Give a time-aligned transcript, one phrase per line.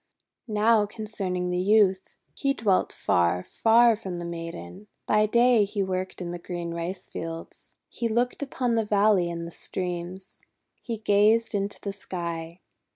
[0.47, 2.17] Now concerning the Youth.
[2.33, 4.87] He dwelt far, far from the Maiden.
[5.05, 7.75] By day he worked in the green rice fields.
[7.87, 10.41] He looked upon the valley and the streams.
[10.81, 12.61] He gazed into the sky.